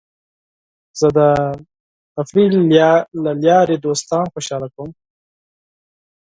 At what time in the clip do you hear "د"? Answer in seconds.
1.17-1.19